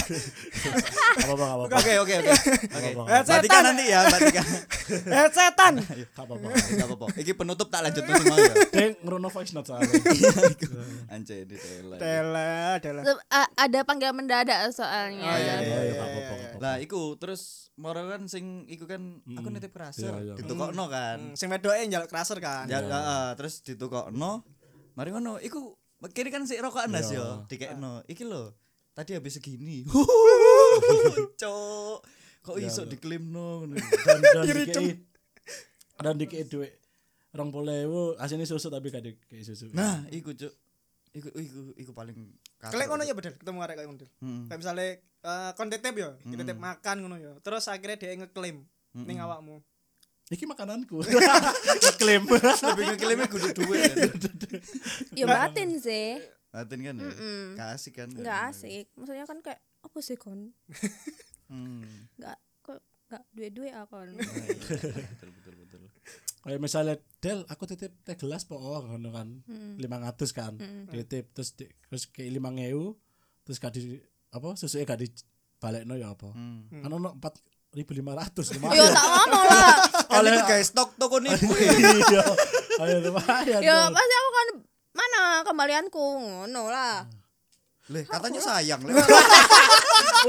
[1.29, 1.64] apa apa.
[1.71, 2.31] oke oke oke
[2.75, 2.90] oke.
[3.07, 3.62] Eh, setan.
[3.62, 4.42] nanti ya Mbak Tika
[5.07, 5.75] Eh setan.
[6.16, 6.47] Apa apa.
[6.51, 9.92] Gak apa-apa iki penutup tak lanjut sing mau ya Deng ngerono voice note soalnya.
[11.14, 11.97] Anjay di tele.
[11.97, 13.01] Tele, tele.
[13.55, 15.23] Ada panggilan mendadak soalnya.
[15.25, 15.79] Oh, iya, Oh iya.
[15.85, 16.35] iya apa apa.
[16.59, 20.35] Lah iku terus moro kan sing iku kan aku nitip kraser Iya, iya.
[20.35, 21.18] ditukokno kan.
[21.38, 22.66] Sing wedoke njaluk kraser kan.
[22.66, 24.42] Ya heeh, terus ditukokno.
[24.99, 27.18] Mari ngono iku kiri kan sik rokokan Nas Iya.
[27.18, 28.06] yo dikekno.
[28.06, 28.54] Iki lho.
[28.94, 29.82] Tadi habis segini.
[31.42, 31.98] Cok.
[32.42, 33.74] Kok iso diklaimno ngono.
[33.76, 34.88] Dan dan Kiri, dikei
[35.98, 36.72] dan dikei duit
[37.34, 39.68] orang polewu aslinya susu tapi gak dikei susu.
[39.74, 40.54] Nah, iku cuk.
[41.08, 42.14] Iku iku iku paling.
[42.62, 44.06] Kelek ngono ya bedel ketemu arek kayak ngono.
[44.06, 44.40] Heeh.
[44.46, 44.87] Kayak misale
[45.58, 47.32] kon titip yo, kita titip makan ngono yo.
[47.42, 48.62] Terus akhirnya dia ngeklaim
[48.94, 49.61] ning awakmu.
[50.28, 51.00] Iki makananku.
[52.00, 52.28] Klaim.
[52.28, 54.12] Lebih ngeklaimnya kudu duit kan.
[55.16, 56.20] Ya batin sih.
[56.52, 57.08] Latin kan ya.
[57.08, 57.56] Mm-mm.
[57.56, 58.08] Gak asik kan.
[58.12, 58.92] Nggak asik.
[58.92, 60.52] Maksudnya kan kayak apa sih kon?
[61.48, 61.80] Hmm.
[62.20, 64.08] Nggak kok nggak duit-duit akon.
[64.20, 65.80] betul betul betul.
[66.44, 69.28] Kayak misalnya Del, aku titip teh gelas po oh, ngono kan.
[69.48, 69.80] Hmm.
[69.80, 70.52] 500 kan.
[70.92, 72.36] Titip terus di, terus ke 5000
[73.48, 73.96] terus gak di
[74.28, 75.08] apa susuke gak di
[75.56, 76.36] balekno ya apa.
[76.36, 76.68] Hmm.
[76.68, 78.92] Kan ono 4500 Yo lumayan.
[78.92, 79.76] tak ngomong lah.
[80.09, 81.37] Kan ini guys stok toko ya.
[81.37, 82.25] Iya.
[82.79, 83.61] Ayo lumayan.
[83.61, 84.49] Ya pasti aku kan
[84.92, 87.05] mana kembalianku ngono lah.
[87.88, 88.92] Leh, katanya sayang, Leh.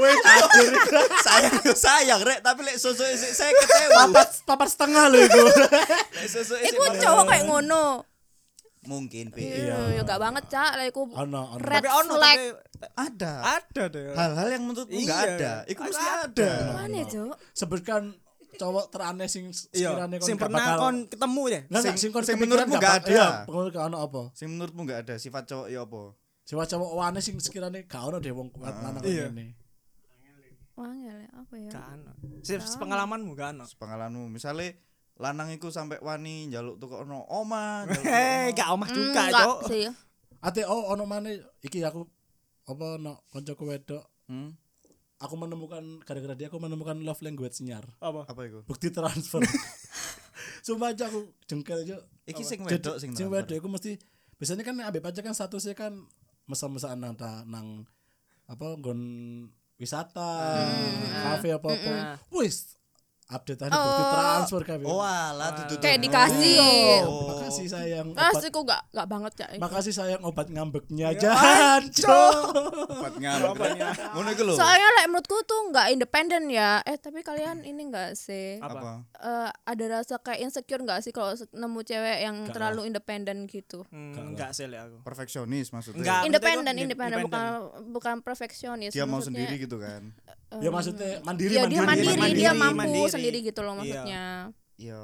[1.20, 4.08] Sayang yo sayang, Rek, tapi lek susu isi saya kecewa.
[4.08, 5.42] Papat papat setengah lho iku.
[6.14, 8.04] Lek susu Iku cowok kayak ngono.
[8.80, 9.44] mungkin, Pi.
[9.44, 10.72] Iya, ya gak banget, Cak.
[10.72, 11.20] Lah iku Ono
[11.52, 11.60] ono.
[11.60, 12.32] red Tapi ono flag.
[12.32, 12.48] tapi
[12.96, 13.32] Ada.
[13.60, 14.08] ada deh.
[14.16, 15.32] Hal-hal yang menurutmu enggak Iya.
[15.36, 15.52] ada.
[15.68, 16.50] Iku mesti Ada.
[16.72, 17.34] Mana, Cok?
[17.52, 18.02] Sebutkan
[18.60, 21.60] cowok teraneh sing Iya, sekiranya kon sing gak pernah bakal- kon ketemu ya.
[21.64, 23.08] Nggak, Sing- sing, sing, menurutmu gak ada.
[23.08, 24.22] Iya, menurut gak ono apa?
[24.32, 26.02] Sing menurutmu enggak ada sifat cowok ya apa?
[26.42, 29.30] Siapa cowok wane sing sekiranya gak ono deh wong kuat lanang Iya.
[29.30, 29.56] ini.
[30.72, 31.70] Wangel ya, apa ya?
[31.70, 32.10] Gak ono.
[32.76, 33.64] Pengalamanmu gak ono.
[33.70, 34.72] Pengalamanmu misalnya
[35.16, 39.32] lanang iku sampai wani njaluk tuku ono oma, njaluk Eh, tuku gak omah juga, enggak
[39.34, 39.58] Cok.
[40.40, 41.28] Ate oh ono mana
[41.60, 42.08] iki aku
[42.64, 44.54] apa no koncoku wedok Hmm?
[45.20, 47.84] Aku menemukan gara-gara dia aku menemukan love language nyar.
[48.00, 48.24] Apa?
[48.26, 48.58] Apa iku?
[48.64, 49.44] bukti transfer.
[50.66, 51.96] Sumpah aja aku jengkel aja
[52.28, 53.96] Iki sing wedok sing sing wedok iku mesti
[54.36, 56.04] biasanya kan ambek pajak kan statusnya kan
[56.48, 57.16] mesa-mesaan nang
[57.48, 57.84] nang
[58.48, 59.00] apa gon
[59.76, 60.40] wisata
[61.22, 61.92] kafe apa apa
[62.34, 62.79] wis
[63.30, 65.78] update tadi bukti transfer kabeh Oh, alah dudu.
[65.78, 66.58] Kayak dikasih.
[67.02, 67.30] Oh.
[67.30, 69.48] makasih sayang Ah, obat kok gak gak banget, Cak.
[69.58, 72.34] makasih sayang obat ngambeknya jancok
[73.00, 73.70] Buat ngambek.
[74.12, 74.54] Ngono iku lho.
[74.54, 76.82] Soalnya like, menurutku tuh nggak independen ya.
[76.82, 78.58] Eh tapi kalian ini enggak sih?
[78.58, 79.06] Apa?
[79.14, 83.86] Eh, ada rasa kayak insecure nggak sih kalau nemu cewek yang terlalu independen gitu?
[83.88, 84.96] Hmm, enggak sih Le, aku.
[85.02, 86.02] Perfeksionis maksudnya.
[86.02, 86.20] Enggak.
[86.26, 87.44] Independen, independen, bukan
[87.90, 88.92] bukan perfeksionis.
[88.92, 90.02] Dia mau maksudnya, sendiri gitu kan.
[90.58, 93.06] ya maksudnya mandiri Ya dia mandiri, mandiri, dia mampu mandiri.
[93.06, 93.78] sendiri gitu loh Iya.
[93.78, 94.22] maksudnya.
[94.74, 95.02] Ya.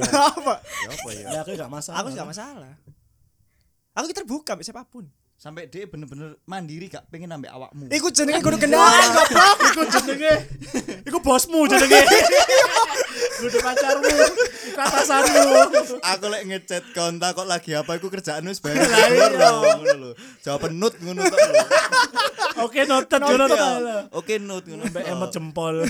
[0.00, 0.54] Apa?
[0.62, 1.26] Ya apa ya?
[1.34, 2.72] ya aku gak masalah Aku gak masalah.
[3.90, 5.10] Aku terbuka siapa pun.
[5.40, 7.88] Sampai dia bener-bener mandiri gak pengen nambah awakmu.
[7.88, 9.56] Iku jenenge kudu kenal goblok.
[9.72, 10.32] iku jenenge
[11.08, 11.96] iku bosmu jenenge.
[13.40, 14.42] Kudu pacarmu iku
[14.76, 15.44] atasanmu.
[15.96, 20.10] Aku lek ngechat kontak kok lagi apa iku kerjaan wis beres ngono lho
[20.44, 21.64] jawab nut ngono tok lho.
[22.60, 23.60] Oke noted yo noted
[24.12, 25.88] oke nut ngono mbak emot jempol.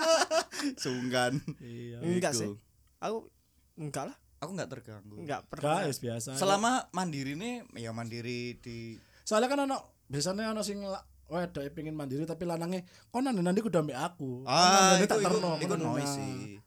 [0.84, 1.40] Sungkan.
[1.64, 2.04] Iya.
[2.04, 2.52] Enggak sih.
[3.00, 3.32] Aku
[3.80, 4.16] enggak lah.
[4.46, 5.16] Aku nggak terganggu.
[5.18, 5.82] Enggak pernah.
[5.82, 6.38] guys biasa.
[6.38, 10.78] Selama mandiri nih ya mandiri di soalnya kan ono biasanya ono sing
[11.26, 14.46] wedok pengen mandiri tapi lanangnya kok nanti nanti kudu ambek aku?
[14.46, 15.50] Kok ah nanti itu tak itu terno?
[15.58, 15.86] itu ngono.
[15.98, 16.62] noise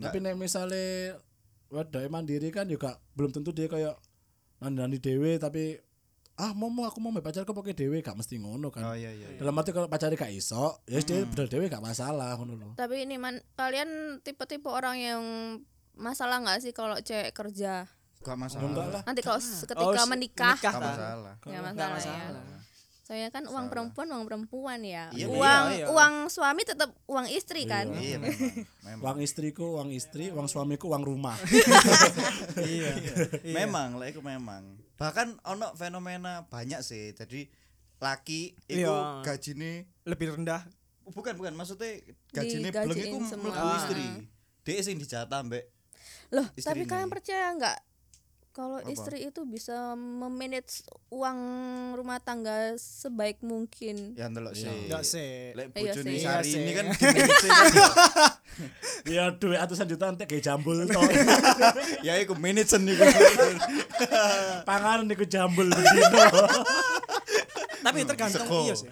[0.00, 0.08] Nah.
[0.08, 1.20] tapi nek misalnya
[1.68, 4.00] wedok mandiri kan juga belum tentu dia kayak
[4.64, 5.76] nanti nanti dewe tapi
[6.40, 9.12] ah mau mau aku mau ambek pacarku pakai dewe gak mesti ngono oh kan iya
[9.12, 9.36] iya.
[9.36, 13.20] Dalam arti kalau pacarnya gak iso ya dia bedal dewe gak masalah ngono Tapi ini
[13.20, 15.22] man kalian tipe-tipe orang yang
[16.00, 17.84] masalah nggak sih kalau cewek kerja
[18.18, 18.64] Gak masalah.
[18.66, 19.02] Enggak lah.
[19.02, 20.80] nanti kalau Oh, ketika s- menikah menikah, Gak ta.
[20.82, 21.34] masalah.
[21.38, 22.42] ya Nggak masalah, masalah.
[22.42, 22.58] ya
[23.02, 25.86] soalnya kan uang perempuan uang perempuan ya Iya, uang iya.
[25.88, 28.38] uang suami tetap uang istri kan Iya memang.
[28.84, 29.02] memang.
[29.02, 31.34] Uang istriku, uang istri, uang suamiku, uang rumah.
[32.62, 32.94] iya
[33.44, 34.62] Memang lah itu memang.
[34.94, 37.10] Bahkan ono fenomena banyak sih.
[37.12, 37.48] Jadi
[37.98, 39.20] laki itu Iya.
[39.22, 39.70] gajine
[40.04, 40.64] lebih rendah
[41.06, 43.50] bukan bukan maksudnya gajine Digajiin beleng iku semua.
[43.50, 43.76] mlebu Ah.
[43.76, 44.06] istri.
[44.62, 45.64] Dia sing dijatah mbek
[46.30, 46.86] loh Istri tapi ini.
[46.86, 47.78] kalian percaya nggak
[48.50, 48.88] kalau Apa?
[48.88, 51.38] istri itu bisa memanage uang
[51.94, 54.66] rumah tangga sebaik mungkin ya ndelok sih.
[54.66, 56.20] enggak sih Lek Iya bojone sih.
[56.20, 56.74] Sari Iya ini sih.
[56.74, 56.86] kan
[59.08, 59.32] ya.
[59.32, 61.00] Duit atusan juta entek kayak jambul to.
[62.02, 63.04] ya iku manajen iku.
[64.64, 66.24] Panganan niku jambul bedino.
[67.80, 68.88] tapi tergantung iya sih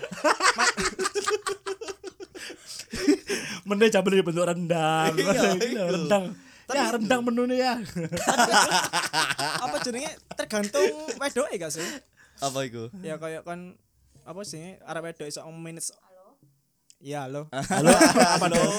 [3.64, 5.12] Mending jambul di bentuk rendang.
[5.12, 5.84] Iya,
[6.68, 6.84] Rendang.
[6.84, 7.72] Ya rendang menu nih ya.
[9.64, 10.84] apa jenenge tergantung
[11.16, 11.88] wedoke gak sih
[12.38, 12.92] Apa iku?
[13.00, 13.72] ya kayak kan
[14.22, 15.90] apa sih arek wedok iso manage
[16.98, 17.46] Ya halo.
[17.70, 18.74] Halo, apa dong?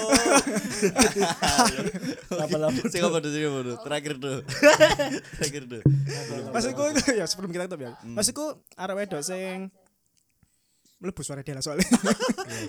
[2.36, 2.68] Apa lah?
[2.92, 3.80] Sing apa tuh, sing apa?
[3.80, 4.44] Terakhir tuh.
[5.40, 5.82] Terakhir tuh.
[6.52, 6.84] Maksudku
[7.16, 7.96] ya sebelum kita tutup ya.
[8.04, 9.72] Maksudku arek wedok sing
[11.00, 11.88] mlebu suara dia lah soalnya.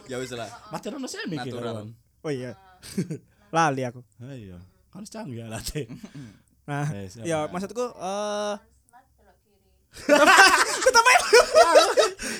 [0.06, 0.46] Ya wis lah.
[0.70, 2.54] Macam mana saya mikir oh iya.
[3.50, 4.06] Lali aku.
[4.22, 4.54] Ah, Iya.
[4.90, 5.86] Kan canggih lah teh.
[6.66, 7.24] Nah, Eh, siapa?
[7.24, 8.54] ya maksudku eh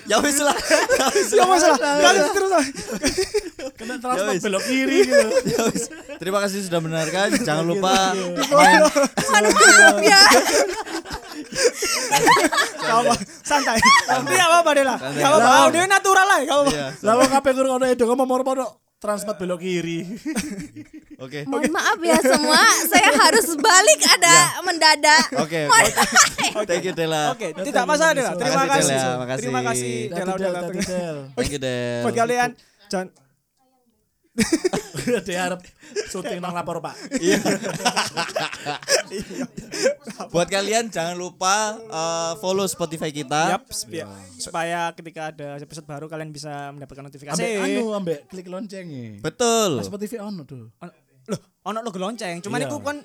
[0.06, 0.54] Ya wis lah.
[0.92, 1.46] Ya wis ya lah.
[1.46, 1.78] masalah.
[1.78, 2.50] Kali terus.
[3.74, 4.42] Kena Ya transport wis.
[4.42, 5.28] belok kiri gitu.
[5.48, 5.84] Ya wis.
[6.18, 7.30] Terima kasih sudah mendengarkan.
[7.40, 10.22] Jangan lupa main maaf ya
[12.80, 13.78] Kamu santai.
[14.26, 14.98] Iya apa-apa deh lah.
[14.98, 15.48] Apa-apa.
[15.60, 16.72] Oh, dia natural lah, enggak apa-apa.
[16.72, 16.86] Iya.
[17.02, 18.28] Lah wong kabeh kurang ono edo ngomong
[19.00, 20.04] transport belok kiri.
[21.24, 21.44] Oke.
[21.44, 25.68] mohon maaf ya semua saya harus balik ada mendadak Oke.
[25.68, 26.64] oke.
[26.64, 27.36] Thank you Dela.
[27.36, 28.32] Oke, tidak masalah Dela.
[28.40, 28.96] Terima kasih.
[29.36, 30.72] Terima kasih Dela udah datang.
[31.36, 32.08] Thank you Del.
[32.08, 32.50] Buat kalian
[32.88, 33.08] jangan
[35.26, 35.60] Dia harap
[36.06, 36.94] syuting nang lapor, Pak.
[40.30, 43.56] Buat kalian jangan lupa uh, follow Spotify kita.
[43.56, 44.04] Yap, supaya,
[44.36, 47.38] supaya ketika ada episode baru kalian bisa mendapatkan notifikasi.
[47.38, 49.18] Ambek anu ambek klik loncengnya.
[49.20, 49.80] Betul.
[49.82, 50.68] Spotify ono tuh.
[50.78, 50.94] On-
[51.28, 52.42] Loh, ono logo lonceng.
[52.42, 52.66] Cuman Iya.
[52.66, 52.96] iku kan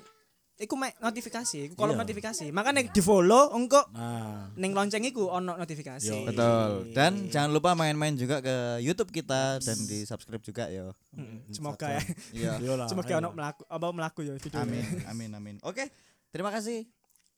[0.56, 2.02] iku mek notifikasi, iku kolom Iya.
[2.02, 2.46] notifikasi.
[2.48, 6.08] Makanya di-follow engko Nah, ning lonceng iku ono notifikasi.
[6.08, 6.24] Yo.
[6.24, 6.96] Betul.
[6.96, 10.88] Dan jangan lupa main-main juga ke YouTube kita dan di subscribe juga ya.
[11.12, 12.02] Mm, Semoga ya.
[12.32, 12.52] Iya.
[12.88, 14.60] Semoga ono melaku apa melaku ya video.
[14.60, 15.54] Amin, amin, amin.
[15.60, 15.92] Oke.
[16.32, 16.88] Terima kasih.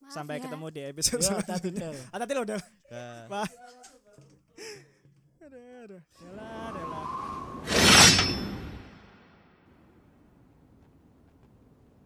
[0.09, 0.47] Sampai ya.
[0.47, 1.53] ketemu di episode Yo, selanjutnya.
[1.59, 1.95] tadi Del.
[2.15, 2.43] Hati-hati lo.
[3.29, 3.51] Bye.
[5.43, 6.01] Aduh, aduh.
[6.17, 7.47] Dela, Dela.